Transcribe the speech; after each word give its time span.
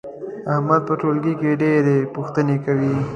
احمد 0.53 0.81
په 0.87 0.93
ټولګي 0.99 1.33
کې 1.39 1.51
ډېر 1.61 1.83
پوښتنې 2.15 2.57
کوي. 2.65 2.93